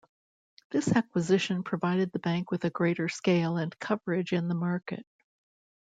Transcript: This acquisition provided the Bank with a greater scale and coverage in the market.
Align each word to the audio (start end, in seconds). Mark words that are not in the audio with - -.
This 0.71 0.91
acquisition 0.95 1.61
provided 1.61 2.11
the 2.11 2.17
Bank 2.17 2.49
with 2.49 2.65
a 2.65 2.71
greater 2.71 3.07
scale 3.07 3.57
and 3.57 3.77
coverage 3.77 4.33
in 4.33 4.47
the 4.47 4.55
market. 4.55 5.05